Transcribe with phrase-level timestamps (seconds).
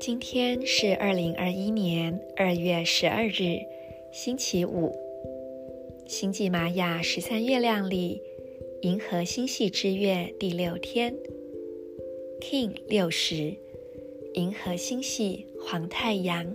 [0.00, 3.58] 今天是二零二一年二月十二日，
[4.12, 4.92] 星期五。
[6.06, 8.20] 星际玛雅十三月亮里，
[8.82, 11.16] 银河星系之月第六天
[12.40, 13.56] ，King 六十，
[14.34, 16.54] 银河星系黄太阳。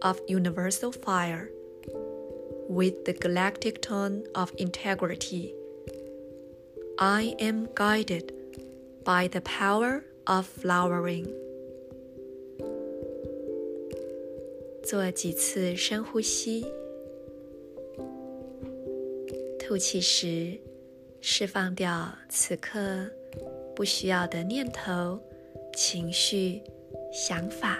[0.00, 1.48] of universal fire
[2.68, 5.54] with the galactic tone of integrity.
[6.98, 8.32] I am guided
[9.04, 11.26] by the power of flowering.
[14.84, 16.66] 做几次深呼吸，
[19.58, 20.58] 吐气时
[21.20, 23.08] 释放掉此刻
[23.74, 25.18] 不需要的念头、
[25.74, 26.60] 情绪、
[27.12, 27.78] 想法，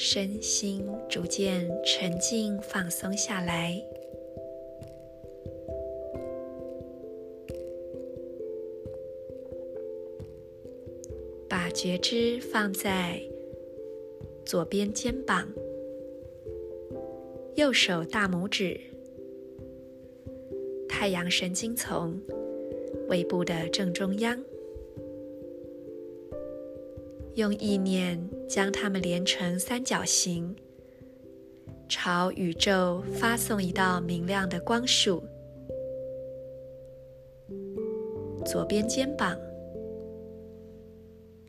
[0.00, 3.82] 身心逐渐沉静放松下来。
[11.48, 13.20] 把觉知放在
[14.46, 15.52] 左边肩膀、
[17.56, 18.80] 右手大拇指、
[20.88, 22.16] 太阳神经丛、
[23.08, 24.40] 胃部的正中央，
[27.34, 28.16] 用意念
[28.48, 30.56] 将它们连成三角形，
[31.88, 35.22] 朝宇宙发送一道明亮的光束。
[38.46, 39.38] 左边肩膀。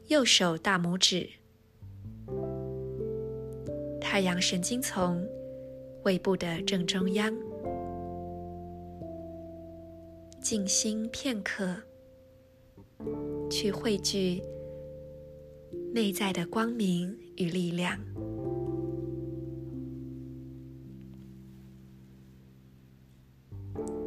[0.08, 1.30] 右手大拇指，
[4.02, 5.24] 太阳神经丛，
[6.04, 7.32] 胃部的正中央，
[10.42, 11.76] 静心片刻，
[13.52, 14.42] 去汇聚
[15.92, 18.00] 内在的光明与力量。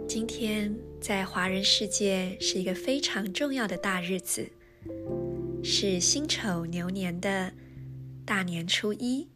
[0.07, 4.49] 今天在华人世界是一个非常重要的大日子。
[5.65, 7.53] 是辛丑牛年的
[8.25, 9.29] 大年初一，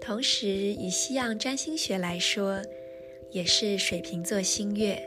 [0.00, 2.62] 同时以西洋占星学来说，
[3.30, 4.98] 也是水瓶座新月。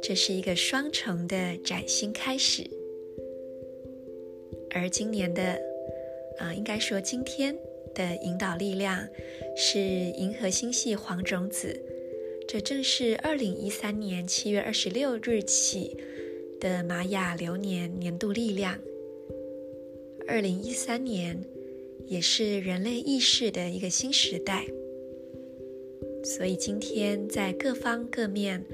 [0.00, 2.70] 这是一个双重的崭新开始。
[4.74, 5.58] 而今年的，
[6.38, 7.56] 啊、应该说今天
[7.94, 9.08] 的引导力量
[9.56, 11.80] 是银河星系黄种子，
[12.46, 15.96] 这正是二零一三年七月二十六日起。
[16.60, 18.78] 的玛雅流年年度力量，
[20.26, 21.38] 二零一三年
[22.06, 24.64] 也是人类意识的一个新时代，
[26.24, 28.64] 所以今天在各方各面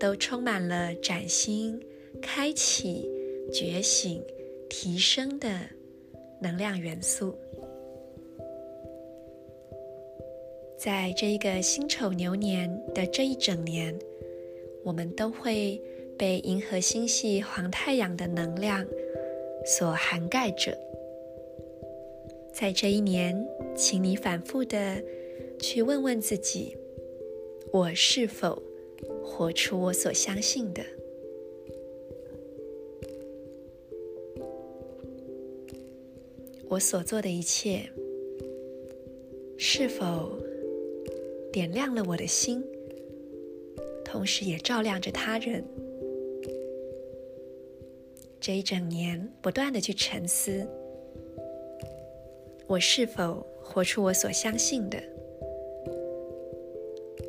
[0.00, 1.80] 都充满了崭新、
[2.20, 3.08] 开启、
[3.52, 4.20] 觉醒、
[4.68, 5.60] 提升的
[6.40, 7.36] 能量元素。
[10.76, 13.98] 在这一个辛丑牛年的这一整年，
[14.84, 15.80] 我们都会。
[16.18, 18.84] 被银河星系黄太阳的能量
[19.64, 20.76] 所涵盖着，
[22.52, 23.40] 在这一年，
[23.76, 25.00] 请你反复的
[25.60, 26.76] 去问问自己：
[27.72, 28.60] 我是否
[29.22, 30.82] 活出我所相信的？
[36.70, 37.88] 我所做的一切，
[39.56, 40.38] 是否
[41.50, 42.62] 点亮了我的心，
[44.04, 45.64] 同时也照亮着他人？
[48.38, 50.66] 这一整年，不断的去沉思：
[52.66, 55.02] 我是否活出我所相信的？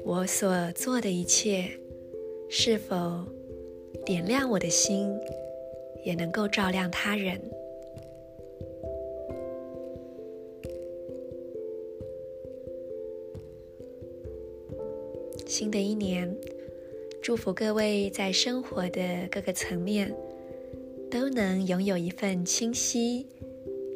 [0.04, 1.70] 我所做的一切，
[2.50, 3.24] 是否
[4.06, 5.10] 点亮我的心，
[6.04, 7.40] 也能够照亮他人？
[15.60, 16.34] 新的一年，
[17.22, 20.10] 祝福各位在生活的各个层面。
[21.12, 23.28] 都能拥有一份清晰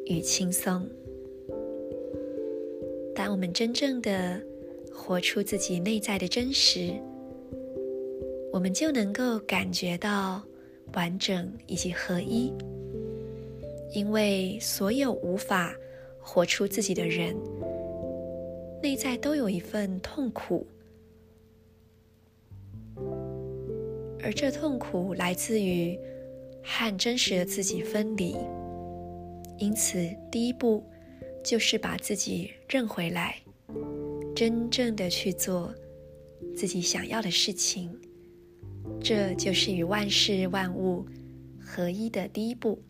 [0.04, 0.86] 与轻松。
[3.14, 4.38] 当我们真正的
[4.92, 6.92] 活出自己内在的真实，
[8.52, 10.42] 我们就能够感觉到
[10.92, 12.52] 完整以及合一。
[13.94, 15.74] 因为所有无法
[16.20, 17.34] 活出自己的人，
[18.82, 20.66] 内在都有一份痛苦，
[24.24, 25.98] 而这痛苦来自于
[26.62, 28.34] 和真实的自己分离。
[29.58, 30.82] 因此，第一步
[31.44, 33.36] 就是把自己认回来，
[34.34, 35.74] 真正的去做
[36.56, 37.94] 自己想要的事情。
[38.98, 41.04] 这就是与万事万物
[41.60, 42.82] 合一的第一步。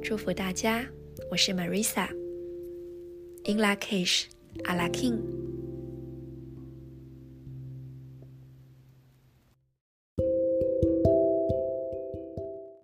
[0.00, 0.86] 祝福大家，
[1.28, 4.26] 我是 Marisa，In Lak'ech,
[4.62, 5.47] Ala K'in。